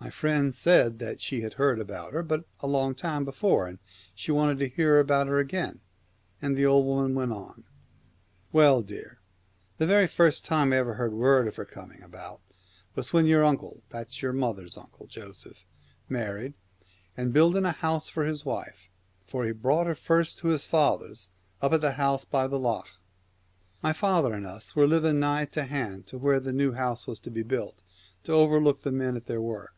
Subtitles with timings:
[0.00, 3.78] My friend said that she had heard about her, but a long time before, and
[4.14, 5.80] she wanted to hear about her again;
[6.42, 7.64] and the old woman went on,'
[8.52, 9.18] Well, dear,
[9.78, 12.42] the very first time ever I heard word of her coming about
[12.94, 15.64] was when your uncle— that is, your mother's uncle— Joseph
[16.06, 16.52] married,
[17.16, 18.90] and building a house for his wife,
[19.24, 21.30] for he brought her first to his father's,
[21.62, 22.84] up at the house by the Lough.
[23.80, 27.30] My father and us were living nigh hand to where the new house was to
[27.30, 27.78] be built,
[28.24, 29.70] to over look the men at their work.